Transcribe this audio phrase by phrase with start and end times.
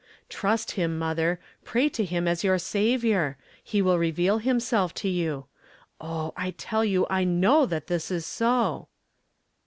[0.31, 5.45] 'I^rust him, mother; pray to him as your Saviour; he will reveal himself to you.
[5.99, 8.87] Oh, I tell you I know that this is so